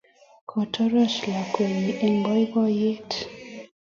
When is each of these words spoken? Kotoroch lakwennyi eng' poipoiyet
Kotoroch 0.49 1.17
lakwennyi 1.31 1.91
eng' 2.05 2.21
poipoiyet 2.25 3.11